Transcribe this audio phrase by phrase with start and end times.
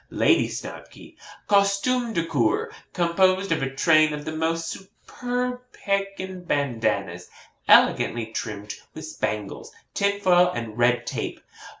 [0.09, 1.15] 'LADY SNOBKY.
[1.47, 7.29] 'Costume de Cour, composed of a train of the most superb Pekin bandannas,
[7.67, 11.39] elegantly trimmed with spangles, tinfoil, and red tape.